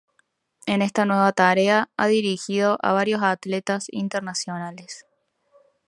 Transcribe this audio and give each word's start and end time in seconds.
En 0.65 0.81
esta 0.81 1.05
nueva 1.05 1.31
tarea 1.31 1.91
ha 1.95 2.07
dirigido 2.07 2.79
a 2.81 2.91
varios 2.91 3.21
atletas 3.21 3.85
internacionales. 3.91 5.05